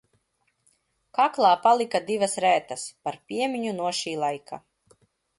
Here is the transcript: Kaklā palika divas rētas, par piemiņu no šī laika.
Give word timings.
Kaklā 1.17 1.51
palika 1.65 2.01
divas 2.07 2.33
rētas, 2.45 2.85
par 3.09 3.19
piemiņu 3.33 3.75
no 3.81 3.91
šī 3.99 4.15
laika. 4.23 4.59